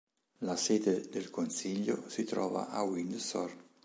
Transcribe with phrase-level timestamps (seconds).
[0.39, 3.53] La sede del consiglio si trova a Windsor.